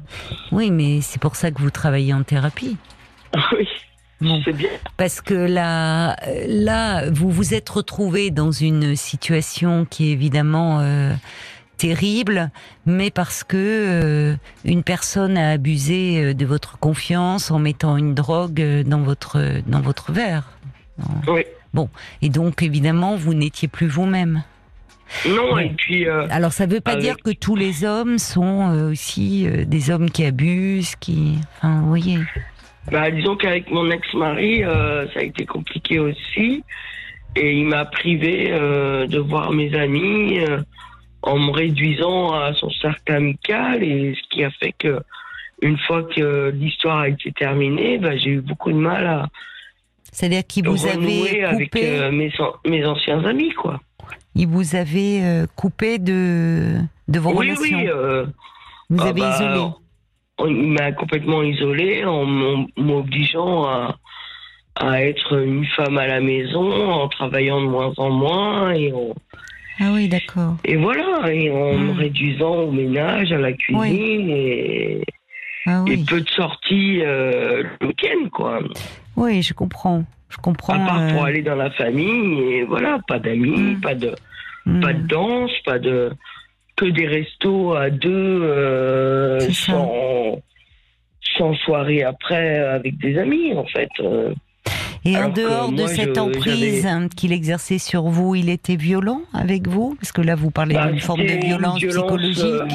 Oui, 0.52 0.72
mais 0.72 1.02
c'est 1.02 1.22
pour 1.22 1.36
ça 1.36 1.52
que 1.52 1.62
vous 1.62 1.72
travaillez 1.72 2.14
en 2.14 2.24
thérapie. 2.24 2.78
oui. 3.54 3.68
Bien. 4.20 4.40
Parce 4.98 5.20
que 5.20 5.34
là, 5.34 6.16
là, 6.48 7.10
vous 7.10 7.32
vous 7.32 7.56
êtes 7.56 7.68
retrouvé 7.68 8.30
dans 8.30 8.52
une 8.52 8.96
situation 8.96 9.84
qui 9.90 10.10
est 10.10 10.12
évidemment 10.12 10.80
terrible, 11.82 12.52
mais 12.86 13.10
parce 13.10 13.44
que 13.44 13.58
euh, 13.58 14.36
une 14.66 14.84
personne 14.84 15.36
a 15.36 15.50
abusé 15.50 16.24
euh, 16.24 16.34
de 16.36 16.46
votre 16.46 16.78
confiance 16.78 17.50
en 17.50 17.58
mettant 17.58 17.98
une 17.98 18.14
drogue 18.14 18.62
euh, 18.62 18.84
dans 18.84 19.02
votre 19.02 19.62
dans 19.66 19.82
votre 19.82 20.12
verre. 20.12 20.44
Oui. 21.28 21.44
Bon, 21.74 21.90
et 22.22 22.30
donc 22.30 22.62
évidemment 22.62 23.16
vous 23.16 23.34
n'étiez 23.34 23.68
plus 23.68 23.88
vous-même. 23.88 24.44
Non, 25.28 25.58
et 25.58 25.70
puis. 25.70 26.08
Alors 26.08 26.54
ça 26.54 26.68
ne 26.68 26.74
veut 26.74 26.82
pas 26.82 26.96
dire 26.96 27.18
que 27.18 27.32
tous 27.32 27.56
les 27.56 27.84
hommes 27.84 28.18
sont 28.18 28.90
aussi 28.92 29.48
des 29.68 29.90
hommes 29.90 30.10
qui 30.10 30.26
abusent, 30.26 30.96
qui, 30.96 31.38
enfin, 31.58 31.82
vous 31.82 31.88
voyez. 31.88 32.20
Bah, 32.92 33.12
disons 33.12 33.36
qu'avec 33.36 33.70
mon 33.70 33.90
ex-mari, 33.92 34.64
ça 35.14 35.20
a 35.20 35.24
été 35.24 35.46
compliqué 35.46 36.00
aussi, 36.00 36.64
et 37.36 37.54
il 37.54 37.66
m'a 37.66 37.86
privé 37.86 38.50
de 38.50 39.20
voir 39.20 39.52
mes 39.52 39.74
amis 39.76 40.40
en 41.24 41.38
me 41.38 41.52
réduisant 41.52 42.34
à 42.34 42.54
son 42.54 42.70
cercle 42.72 43.12
amical 43.12 43.84
et 43.84 44.16
ce 44.16 44.30
qui 44.30 44.44
a 44.44 44.50
fait 44.52 44.74
que 44.78 45.02
une 45.62 45.78
fois 45.78 46.04
que 46.04 46.50
l'histoire 46.50 47.00
a 47.00 47.10
été 47.10 47.32
terminée, 47.32 48.00
bah, 48.00 48.18
j'ai 48.18 48.32
eu 48.32 48.42
beaucoup 48.42 48.72
de 48.72 48.78
mal 48.78 49.06
à 49.06 49.28
c'est-à-dire 50.12 50.46
qu'il 50.48 50.68
vous 50.68 50.86
avait 50.86 51.44
avec 51.44 51.76
euh, 51.76 52.12
mes, 52.12 52.32
mes, 52.66 52.86
anciens 52.86 53.24
amis 53.24 53.52
quoi. 53.52 53.80
Il 54.36 54.48
vous 54.48 54.76
avait 54.76 55.22
euh, 55.22 55.46
coupé 55.56 56.00
de 56.00 56.78
de 57.08 57.20
vos 57.20 57.32
relations. 57.32 57.78
Oui, 57.78 57.88
euh, 57.88 58.26
vous 58.90 59.02
ah 59.02 59.10
avez 59.10 59.22
bah, 59.22 59.36
isolé. 59.36 59.68
Il 60.48 60.72
m'a 60.72 60.92
complètement 60.92 61.44
isolé 61.44 62.04
en 62.04 62.26
m'obligeant 62.78 63.66
à, 63.66 63.98
à 64.76 65.04
être 65.04 65.38
une 65.38 65.66
femme 65.66 65.98
à 65.98 66.08
la 66.08 66.20
maison, 66.20 66.92
en 66.92 67.08
travaillant 67.10 67.62
de 67.62 67.68
moins 67.68 67.94
en 67.98 68.10
moins 68.10 68.72
et 68.72 68.92
en, 68.92 69.14
ah 69.82 69.92
oui, 69.94 70.08
d'accord. 70.08 70.58
Et 70.64 70.76
voilà, 70.76 71.34
et 71.34 71.50
en 71.50 71.74
me 71.74 71.94
hmm. 71.94 71.98
réduisant 71.98 72.56
au 72.56 72.72
ménage, 72.72 73.32
à 73.32 73.40
la 73.40 73.52
cuisine 73.54 74.30
et, 74.30 75.02
ah 75.66 75.84
et, 75.88 75.98
peu 75.98 76.22
de 76.22 76.30
sorties 76.30 77.02
euh, 77.02 77.64
le 77.80 77.88
week-end, 77.88 78.21
quoi. 78.42 78.60
Oui, 79.16 79.42
je 79.42 79.54
comprends. 79.54 80.04
Je 80.30 80.38
comprends. 80.38 80.74
À 80.74 80.80
part 80.80 81.08
pour 81.08 81.24
euh, 81.24 81.26
aller 81.26 81.42
dans 81.42 81.56
la 81.56 81.72
famille, 81.72 82.40
et 82.42 82.64
voilà, 82.64 83.00
pas 83.08 83.20
d'amis, 83.20 83.76
hmm. 83.76 83.82
pas 83.82 83.96
de 83.96 84.16
hmm. 84.66 84.80
pas 84.80 84.94
de 84.94 85.08
danse, 85.08 85.52
pas 85.66 85.80
de 85.80 86.12
que 86.76 86.86
des 86.86 87.08
restos 87.08 87.74
à 87.74 87.90
deux 87.90 88.10
euh, 88.10 89.40
sans, 89.52 90.42
sans 91.38 91.54
soirée 91.56 92.04
après 92.04 92.60
avec 92.60 92.98
des 92.98 93.18
amis, 93.18 93.54
en 93.54 93.66
fait. 93.66 93.90
Et 95.04 95.18
en 95.18 95.30
dehors 95.30 95.72
de 95.72 95.88
cette 95.88 96.18
emprise 96.18 96.88
qu'il 97.16 97.32
exerçait 97.34 97.80
sur 97.80 98.04
vous, 98.04 98.36
il 98.36 98.50
était 98.50 98.76
violent 98.76 99.22
avec 99.34 99.68
vous? 99.68 99.96
Parce 99.96 100.12
que 100.12 100.22
là, 100.22 100.36
vous 100.36 100.52
parlez 100.52 100.76
bah, 100.76 100.88
d'une 100.88 101.00
forme 101.00 101.22
de 101.22 101.46
violence, 101.46 101.80
psychologique. 101.80 102.46
Euh, 102.46 102.68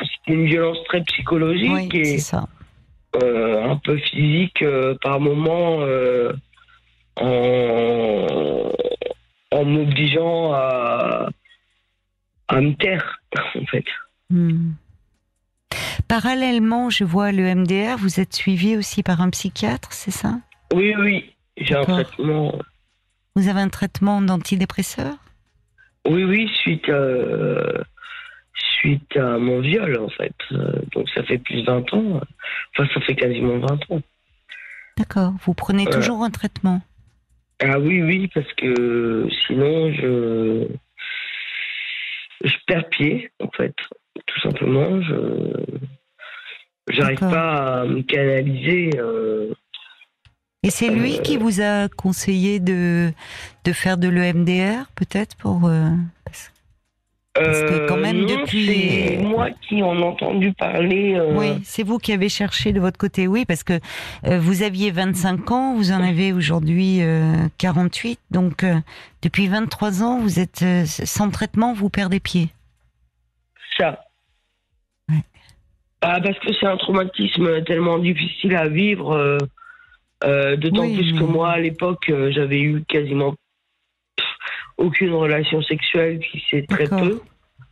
c'était 0.00 0.38
une 0.38 0.46
violence 0.46 0.78
très 0.84 1.00
psychologique 1.02 1.94
et 1.94 2.18
ça. 2.18 2.46
Euh, 3.22 3.62
un 3.62 3.76
peu 3.76 3.98
physique 3.98 4.62
euh, 4.62 4.94
par 5.02 5.20
moment 5.20 5.80
en, 7.16 8.72
en 9.50 9.64
m'obligeant 9.64 10.52
à, 10.54 11.28
à 12.48 12.60
me 12.60 12.74
taire, 12.74 13.20
en 13.54 13.66
fait. 13.66 13.84
Hmm. 14.30 14.72
Parallèlement, 16.08 16.90
je 16.90 17.04
vois 17.04 17.32
le 17.32 17.54
MDR, 17.54 17.96
vous 17.98 18.20
êtes 18.20 18.34
suivi 18.34 18.76
aussi 18.76 19.02
par 19.02 19.20
un 19.20 19.30
psychiatre, 19.30 19.92
c'est 19.92 20.10
ça? 20.10 20.38
Oui, 20.74 20.94
oui. 20.98 21.34
J'ai 21.58 21.76
un 21.76 21.84
traitement. 21.84 22.58
Vous 23.36 23.48
avez 23.48 23.60
un 23.60 23.68
traitement 23.68 24.20
d'antidépresseur? 24.20 25.14
Oui, 26.08 26.24
oui, 26.24 26.50
suite 26.62 26.88
à, 26.88 27.84
suite 28.82 29.16
à 29.16 29.38
mon 29.38 29.60
viol, 29.60 29.98
en 29.98 30.08
fait. 30.08 30.34
Donc 30.92 31.08
ça 31.14 31.22
fait 31.22 31.38
plus 31.38 31.62
de 31.62 31.66
20 31.66 31.94
ans. 31.94 32.20
Enfin, 32.76 32.88
ça 32.92 33.00
fait 33.00 33.14
quasiment 33.14 33.58
20 33.58 33.90
ans. 33.90 34.02
D'accord. 34.98 35.32
Vous 35.44 35.54
prenez 35.54 35.86
toujours 35.86 36.22
un 36.22 36.30
traitement? 36.30 36.82
Ah 37.64 37.78
oui, 37.78 38.02
oui, 38.02 38.28
parce 38.34 38.52
que 38.54 39.28
sinon, 39.46 39.92
je. 39.92 40.66
Je 42.44 42.54
perds 42.66 42.88
pied, 42.88 43.30
en 43.40 43.48
fait. 43.56 43.74
Tout 44.26 44.40
simplement. 44.40 45.00
Je. 45.00 45.52
J'arrive 46.90 47.20
pas 47.20 47.82
à 47.82 47.84
me 47.84 48.02
canaliser. 48.02 48.90
Euh, 48.96 49.54
et 50.64 50.70
c'est 50.70 50.90
lui 50.90 51.20
qui 51.22 51.36
vous 51.36 51.60
a 51.60 51.88
conseillé 51.88 52.58
de, 52.58 53.12
de 53.64 53.72
faire 53.72 53.96
de 53.96 54.08
l'EMDR, 54.08 54.90
peut-être 54.96 55.36
pour. 55.36 55.66
Euh, 55.66 55.90
parce 57.34 57.62
que 57.62 57.86
quand 57.86 57.96
même 57.96 58.24
euh, 58.24 58.26
depuis. 58.26 58.66
C'est 58.66 59.16
moi 59.18 59.48
qui 59.68 59.82
en 59.82 59.98
ai 59.98 60.02
entendu 60.02 60.52
parler. 60.52 61.14
Euh, 61.14 61.34
oui, 61.36 61.60
c'est 61.64 61.82
vous 61.82 61.98
qui 61.98 62.12
avez 62.12 62.28
cherché 62.28 62.72
de 62.72 62.80
votre 62.80 62.98
côté, 62.98 63.26
oui, 63.26 63.44
parce 63.44 63.62
que 63.62 63.80
vous 64.24 64.62
aviez 64.62 64.90
25 64.90 65.50
ans, 65.50 65.74
vous 65.74 65.92
en 65.92 66.02
avez 66.02 66.32
aujourd'hui 66.32 67.00
48, 67.58 68.18
donc 68.30 68.64
depuis 69.22 69.48
23 69.48 70.02
ans, 70.02 70.18
vous 70.18 70.40
êtes 70.40 70.64
sans 70.86 71.30
traitement, 71.30 71.72
vous 71.72 71.90
perdez 71.90 72.20
pied. 72.20 72.48
Ça. 73.78 74.04
Ouais. 75.08 75.22
Ah, 76.02 76.20
parce 76.20 76.38
que 76.40 76.52
c'est 76.58 76.66
un 76.66 76.76
traumatisme 76.76 77.64
tellement 77.64 77.98
difficile 77.98 78.56
à 78.56 78.68
vivre. 78.68 79.38
Euh, 80.24 80.56
d'autant 80.56 80.82
plus 80.82 81.12
que 81.12 81.24
moi, 81.24 81.50
à 81.50 81.58
l'époque, 81.58 82.08
euh, 82.08 82.30
j'avais 82.30 82.60
eu 82.60 82.84
quasiment 82.86 83.34
aucune 84.82 85.14
relation 85.14 85.62
sexuelle, 85.62 86.20
qui 86.20 86.42
c'est 86.50 86.66
très 86.66 86.86
peu. 86.86 87.20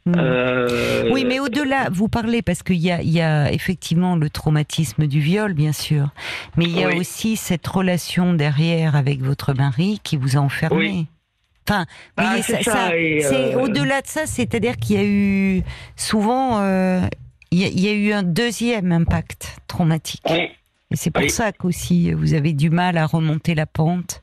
Hmm. 0.06 0.14
Euh, 0.16 1.10
oui, 1.12 1.24
mais 1.26 1.40
au-delà, 1.40 1.88
vous 1.92 2.08
parlez 2.08 2.40
parce 2.40 2.62
qu'il 2.62 2.76
y 2.76 2.90
a, 2.90 3.02
il 3.02 3.10
y 3.10 3.20
a 3.20 3.52
effectivement 3.52 4.16
le 4.16 4.30
traumatisme 4.30 5.06
du 5.06 5.20
viol, 5.20 5.52
bien 5.52 5.72
sûr, 5.72 6.08
mais 6.56 6.64
il 6.64 6.78
y 6.78 6.84
a 6.84 6.96
aussi 6.96 7.36
cette 7.36 7.66
relation 7.66 8.32
derrière 8.32 8.96
avec 8.96 9.20
votre 9.20 9.52
mari 9.52 10.00
qui 10.02 10.16
vous 10.16 10.36
a 10.36 10.40
enfermé. 10.40 11.06
Enfin, 11.68 11.84
ah, 12.16 12.36
c'est 12.42 12.66
euh, 12.66 13.60
au-delà 13.60 14.00
de 14.00 14.06
ça, 14.06 14.26
c'est-à-dire 14.26 14.76
qu'il 14.76 14.96
y 14.96 14.98
a 14.98 15.04
eu 15.04 15.62
souvent, 15.94 16.62
euh, 16.62 17.00
il, 17.52 17.80
y 17.80 17.88
a, 17.88 17.92
eu 17.92 18.12
un 18.12 18.22
deuxième 18.22 18.90
impact 18.90 19.58
traumatique. 19.68 20.26
Et 20.92 20.96
c'est 20.96 21.12
pour 21.12 21.28
ça 21.30 21.52
qu'aussi 21.52 22.12
vous 22.12 22.34
avez 22.34 22.52
du 22.52 22.68
mal 22.68 22.98
à 22.98 23.06
remonter 23.06 23.54
la 23.54 23.66
pente, 23.66 24.22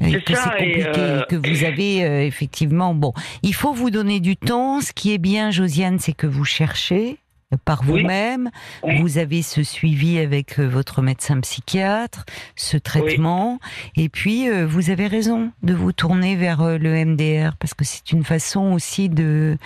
et 0.00 0.20
que 0.20 0.34
c'est 0.34 0.50
compliqué, 0.50 0.92
euh, 0.98 1.22
que 1.22 1.36
vous 1.36 1.64
avez 1.64 2.04
euh, 2.04 2.26
effectivement. 2.26 2.94
Bon, 2.94 3.14
il 3.42 3.54
faut 3.54 3.72
vous 3.72 3.90
donner 3.90 4.20
du 4.20 4.36
temps. 4.36 4.82
Ce 4.82 4.92
qui 4.92 5.14
est 5.14 5.18
bien, 5.18 5.50
Josiane, 5.50 5.98
c'est 5.98 6.12
que 6.12 6.26
vous 6.26 6.44
cherchez 6.44 7.18
par 7.64 7.84
vous-même. 7.84 8.50
Vous 8.98 9.16
avez 9.16 9.40
ce 9.40 9.62
suivi 9.62 10.18
avec 10.18 10.58
euh, 10.58 10.68
votre 10.68 11.00
médecin 11.00 11.40
psychiatre, 11.40 12.26
ce 12.54 12.76
traitement, 12.76 13.58
et 13.96 14.10
puis 14.10 14.50
vous 14.64 14.90
avez 14.90 15.06
raison 15.06 15.52
de 15.62 15.72
vous 15.72 15.92
tourner 15.92 16.36
vers 16.36 16.78
le 16.78 17.04
MDR 17.04 17.56
parce 17.56 17.72
que 17.72 17.84
c'est 17.84 18.12
une 18.12 18.24
façon 18.24 18.72
aussi 18.72 19.08
de. 19.08 19.56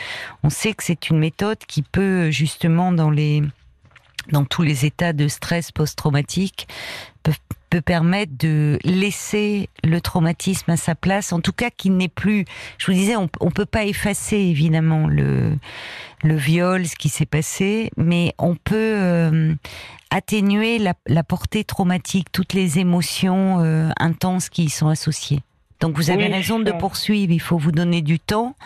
On 0.44 0.50
sait 0.50 0.72
que 0.72 0.84
c'est 0.84 1.10
une 1.10 1.18
méthode 1.18 1.58
qui 1.66 1.82
peut 1.82 2.30
justement 2.30 2.92
dans 2.92 3.10
les 3.10 3.42
dans 4.30 4.44
tous 4.44 4.62
les 4.62 4.86
états 4.86 5.12
de 5.12 5.28
stress 5.28 5.72
post-traumatique 5.72 6.68
peut, 7.22 7.32
peut, 7.70 7.80
permettre 7.80 8.32
de 8.38 8.78
laisser 8.84 9.68
le 9.84 10.00
traumatisme 10.00 10.70
à 10.70 10.76
sa 10.76 10.94
place, 10.94 11.32
en 11.32 11.40
tout 11.40 11.52
cas 11.52 11.70
qu'il 11.70 11.96
n'est 11.96 12.08
plus. 12.08 12.44
Je 12.78 12.86
vous 12.86 12.92
disais, 12.92 13.16
on, 13.16 13.28
on 13.40 13.50
peut 13.50 13.66
pas 13.66 13.84
effacer 13.84 14.36
évidemment 14.36 15.06
le 15.06 15.56
le 16.22 16.36
viol, 16.36 16.86
ce 16.86 16.96
qui 16.96 17.08
s'est 17.08 17.26
passé, 17.26 17.90
mais 17.96 18.34
on 18.38 18.54
peut 18.56 18.74
euh, 18.76 19.54
atténuer 20.10 20.78
la, 20.78 20.94
la, 21.06 21.22
portée 21.22 21.64
traumatique, 21.64 22.32
toutes 22.32 22.54
les 22.54 22.78
émotions 22.78 23.60
euh, 23.60 23.90
intenses 23.98 24.48
qui 24.48 24.64
y 24.64 24.70
sont 24.70 24.88
associées. 24.88 25.40
Donc 25.80 25.96
vous 25.96 26.10
avez 26.10 26.26
raison 26.26 26.58
de 26.58 26.72
poursuivre, 26.72 27.32
il 27.32 27.40
faut 27.40 27.58
vous 27.58 27.70
donner 27.70 28.02
du 28.02 28.18
temps. 28.18 28.56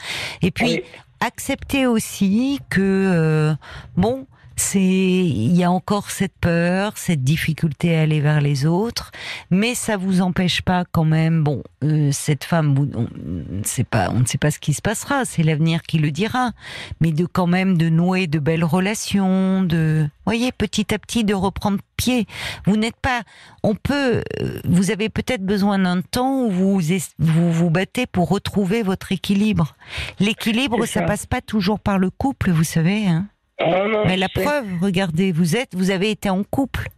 Et 0.41 0.51
puis, 0.51 0.83
accepter 1.21 1.87
aussi 1.87 2.59
que, 2.71 2.81
euh, 2.81 3.55
bon, 3.97 4.27
c'est 4.57 4.81
il 4.81 5.57
y 5.57 5.65
a 5.65 5.71
encore 5.71 6.11
cette 6.11 6.37
peur, 6.41 6.93
cette 6.97 7.23
difficulté 7.25 7.97
à 7.97 8.03
aller 8.03 8.21
vers 8.21 8.41
les 8.41 8.67
autres, 8.67 9.11
mais 9.51 9.75
ça 9.75 9.97
vous 9.97 10.21
empêche 10.21 10.63
pas 10.63 10.85
quand 10.91 11.05
même. 11.05 11.43
Bon, 11.43 11.63
euh, 11.85 12.11
cette 12.13 12.45
femme, 12.45 12.75
on, 12.95 13.01
ne 13.03 13.83
pas, 13.85 14.11
on 14.11 14.21
ne 14.21 14.27
sait 14.27 14.39
pas 14.39 14.51
ce 14.51 14.59
qui 14.59 14.75
se 14.75 14.83
passera, 14.83 15.25
c'est 15.25 15.43
l'avenir 15.43 15.83
qui 15.83 15.99
le 15.99 16.11
dira, 16.11 16.53
mais 17.01 17.13
de 17.13 17.27
quand 17.27 17.47
même 17.47 17.77
de 17.77 17.89
nouer 17.89 18.27
de 18.27 18.39
belles 18.39 18.65
relations, 18.65 19.63
de, 19.63 20.09
voyez, 20.25 20.53
petit 20.53 20.95
à 20.95 20.99
petit 20.99 21.25
de 21.25 21.35
reprendre 21.35 21.79
pied. 21.97 22.27
Vous 22.67 22.77
n'êtes 22.77 22.97
pas, 22.97 23.23
on 23.63 23.75
peut, 23.75 24.23
euh, 24.41 24.61
vous 24.65 24.91
avez 24.91 25.09
peut-être 25.09 25.45
besoin 25.45 25.79
d'un 25.79 26.01
temps 26.03 26.45
où 26.45 26.51
vous, 26.51 26.81
vous 27.19 27.53
vous 27.53 27.71
battez 27.71 28.07
pour 28.07 28.29
retrouver 28.29 28.83
votre 28.83 29.13
équilibre. 29.13 29.75
L'équilibre, 30.21 30.85
ça. 30.87 31.01
ça 31.01 31.03
passe 31.03 31.27
pas 31.27 31.41
toujours 31.41 31.81
par 31.81 31.99
le 31.99 32.11
couple, 32.11 32.51
vous 32.51 32.65
savez. 32.65 33.07
Hein 33.07 33.27
mais 33.61 34.17
la 34.17 34.29
preuve, 34.29 34.67
regardez, 34.81 35.33
vous 35.33 35.57
êtes, 35.57 35.75
vous 35.75 35.91
avez 35.91 36.11
été 36.11 36.31
en 36.31 36.43
couple. 36.43 36.89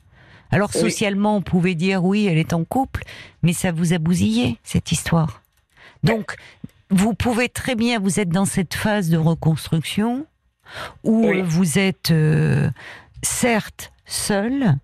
Alors 0.51 0.73
socialement, 0.73 1.37
on 1.37 1.43
pouvait 1.43 1.75
dire 1.75 2.05
oui, 2.05 2.27
elle 2.27 2.39
est 2.39 2.53
en 2.53 2.65
couple, 2.65 3.03
mais 3.43 3.53
ça 3.53 3.73
vous 3.73 3.93
a 3.93 3.99
bousillé 3.99 4.59
cette 4.63 4.93
histoire. 4.93 5.43
Donc, 6.05 6.37
vous 6.91 7.15
pouvez 7.15 7.49
très 7.49 7.75
bien, 7.75 7.99
vous 7.99 8.21
êtes 8.21 8.29
dans 8.29 8.45
cette 8.45 8.75
phase 8.75 9.09
de 9.09 9.17
reconstruction 9.17 10.27
où 11.03 11.27
vous 11.43 11.79
êtes 11.79 12.11
euh, 12.11 12.71
certes 13.23 13.93
seul, 14.07 14.77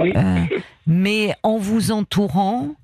euh, 0.00 0.44
mais 0.86 1.34
en 1.42 1.58
vous 1.58 1.92
entourant 1.92 2.74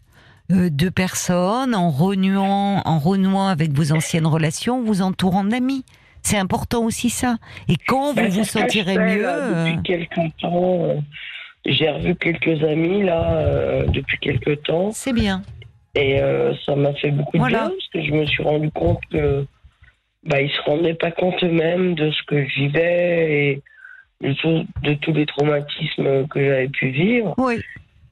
euh, 0.53 0.71
de 0.71 0.89
personnes, 0.89 1.75
en 1.75 1.91
renouant, 1.91 2.83
en 2.85 2.99
renouant 2.99 3.49
avec 3.49 3.73
vos 3.73 3.93
anciennes 3.93 4.27
relations, 4.27 4.83
vous 4.83 5.03
entourant 5.03 5.45
d'amis. 5.45 5.85
C'est 6.23 6.39
important 6.39 6.85
aussi 6.85 7.11
ça. 7.11 7.37
Et 7.69 7.77
quand 7.87 8.13
vous 8.15 8.29
vous 8.29 8.45
sentirez 8.59 8.97
mieux. 8.99 9.23
depuis 9.23 9.79
euh, 9.79 9.83
quelques 9.83 10.37
temps, 10.41 10.85
euh, 10.85 10.95
j'ai 11.67 11.89
revu 11.91 12.15
quelques 12.17 12.63
amis 12.65 13.03
là 13.03 13.33
euh, 13.33 13.87
depuis 13.87 14.19
quelques 14.19 14.63
temps. 14.63 14.91
C'est 14.93 15.13
bien. 15.13 15.43
Et 15.95 16.21
ça 16.65 16.77
m'a 16.77 16.93
fait 16.95 17.11
beaucoup 17.11 17.39
de 17.39 17.47
bien 17.47 17.71
parce 17.71 17.89
que 17.93 18.03
je 18.03 18.13
me 18.13 18.25
suis 18.27 18.43
rendu 18.45 18.71
compte 18.71 19.01
que 19.11 19.45
bah, 20.23 20.41
ils 20.41 20.51
se 20.51 20.61
rendaient 20.61 20.95
pas 20.95 21.11
compte 21.11 21.43
eux-mêmes 21.43 21.95
de 21.97 22.13
ce 22.13 22.23
que 22.23 22.47
je 22.47 22.55
vivais 22.55 23.63
et 24.21 24.29
de, 24.29 24.65
de 24.83 24.95
tous 24.95 25.13
les 25.13 25.27
traumatismes 25.27 26.29
que 26.29 26.45
j'avais 26.45 26.69
pu 26.69 26.91
vivre. 26.91 27.35
Oui. 27.37 27.61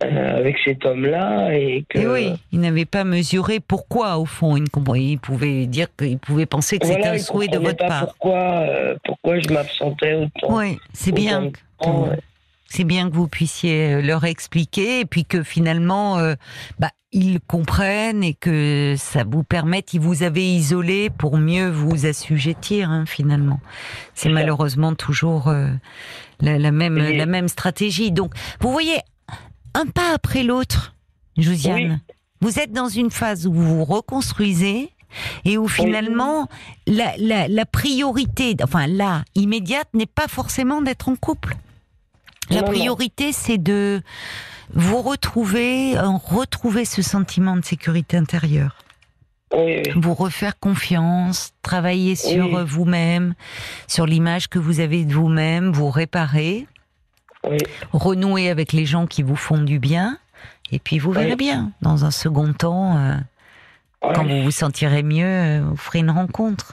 Euh, 0.05 0.37
avec 0.37 0.59
cet 0.63 0.85
homme-là 0.85 1.55
et 1.55 1.87
que. 1.89 1.99
oui, 1.99 2.35
il 2.53 2.61
n'avait 2.61 2.85
pas 2.85 3.03
mesuré 3.03 3.61
pourquoi 3.61 4.19
au 4.19 4.27
fond. 4.27 4.55
Il, 4.55 4.67
il 4.97 5.19
pouvait 5.19 5.65
dire 5.65 5.87
qu'il 5.97 6.19
pouvait 6.19 6.45
penser 6.45 6.79
que 6.79 6.87
c'était 6.87 7.07
un 7.07 7.17
souhait 7.17 7.49
de 7.49 7.57
votre 7.57 7.87
part. 7.87 8.09
Pourquoi, 8.09 8.59
euh, 8.69 8.95
pourquoi 9.05 9.39
je 9.41 9.49
m'absentais 9.49 10.13
autant. 10.13 10.55
Oui, 10.59 10.77
c'est 10.93 11.13
bien. 11.13 11.51
C'est 12.67 12.85
bien 12.85 13.09
que 13.09 13.15
vous 13.15 13.29
puissiez 13.29 13.95
euh, 13.95 14.03
leur 14.03 14.25
expliquer 14.25 15.01
et 15.01 15.05
puis 15.07 15.25
que 15.25 15.43
finalement, 15.43 16.19
bah, 16.79 16.91
ils 17.13 17.41
comprennent 17.41 18.23
et 18.23 18.35
que 18.35 18.97
ça 18.99 19.25
vous 19.25 19.45
permette, 19.45 19.95
ils 19.95 20.01
vous 20.01 20.25
avaient 20.25 20.45
isolé 20.45 21.09
pour 21.09 21.39
mieux 21.39 21.71
vous 21.71 22.05
assujettir 22.05 22.91
hein, 22.91 23.05
finalement. 23.07 23.61
C'est 24.13 24.29
malheureusement 24.29 24.95
toujours 24.95 25.51
la, 26.41 26.59
la, 26.59 26.71
même, 26.71 26.99
la 26.99 27.27
même 27.27 27.49
stratégie. 27.49 28.13
Donc, 28.13 28.35
vous 28.61 28.71
voyez, 28.73 28.99
un 29.77 29.87
pas 29.87 30.15
après 30.15 30.43
l'autre, 30.43 30.95
Josiane. 31.37 32.01
Vous 32.41 32.59
êtes 32.59 32.73
dans 32.73 32.89
une 32.89 33.11
phase 33.11 33.47
où 33.47 33.53
vous 33.53 33.77
vous 33.77 33.85
reconstruisez 33.85 34.91
et 35.45 35.59
où 35.59 35.69
finalement 35.69 36.49
la, 36.87 37.67
priorité, 37.67 38.57
enfin 38.63 38.87
la 38.87 39.23
immédiate, 39.35 39.89
n'est 39.93 40.07
pas 40.07 40.29
forcément 40.29 40.81
d'être 40.81 41.09
en 41.09 41.17
couple. 41.17 41.57
La 42.49 42.63
priorité, 42.63 43.33
c'est 43.33 43.59
de 43.59 44.01
vous 44.73 45.03
retrouver, 45.03 45.99
retrouver 45.99 46.85
ce 46.85 47.03
sentiment 47.03 47.57
de 47.57 47.65
sécurité 47.65 48.17
intérieure. 48.17 48.79
Vous 49.95 50.15
refaire 50.15 50.59
confiance, 50.59 51.53
travailler 51.63 52.15
sur 52.15 52.65
vous-même, 52.65 53.35
sur 53.89 54.07
l'image 54.07 54.49
que 54.49 54.59
vous 54.59 54.81
avez 54.81 55.05
de 55.05 55.13
vous-même, 55.13 55.71
vous 55.71 55.91
réparer 55.91 56.67
renouer 57.93 58.51
avec 58.51 58.73
les 58.73 58.87
gens 58.87 59.07
qui 59.07 59.23
vous 59.23 59.37
font 59.37 59.59
du 59.63 59.79
bien, 59.79 60.19
et 60.73 60.79
puis 60.79 60.99
vous 60.99 61.13
verrez 61.13 61.37
bien, 61.37 61.73
dans 61.83 62.05
un 62.05 62.11
second 62.11 62.53
temps, 62.53 62.97
euh, 62.97 63.15
quand 64.01 64.25
vous 64.25 64.43
vous 64.43 64.51
sentirez 64.51 65.03
mieux, 65.03 65.25
euh, 65.27 65.63
vous 65.69 65.77
ferez 65.77 66.01
une 66.01 66.11
rencontre. 66.11 66.73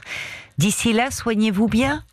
D'ici 0.58 0.92
là, 0.92 1.10
soignez-vous 1.10 1.68
bien 1.68 2.04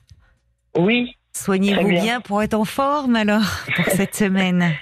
Oui. 0.78 1.16
Soignez-vous 1.34 1.88
bien. 1.90 2.22
pour 2.22 2.44
être 2.44 2.54
en 2.54 2.66
forme 2.66 3.16
alors, 3.16 3.44
pour 3.76 3.86
cette 3.86 4.16
semaine. 4.16 4.74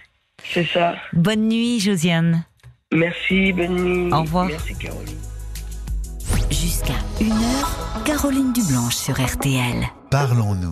C'est 0.44 0.66
ça. 0.66 0.96
Bonne 1.14 1.48
nuit, 1.48 1.80
Josiane. 1.80 2.44
Merci, 2.92 3.54
bonne 3.54 3.76
nuit. 3.76 4.14
Au 4.14 4.22
revoir. 4.22 4.46
Merci, 4.46 4.76
Caroline. 4.76 5.18
Jusqu'à 6.50 6.94
une 7.22 7.32
heure, 7.32 8.02
Caroline 8.06 8.52
Dublanche 8.54 8.96
sur 8.96 9.14
RTL. 9.22 9.86
Parlons-nous. 10.10 10.68